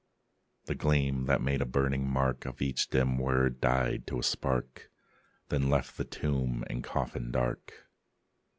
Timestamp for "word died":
3.19-4.07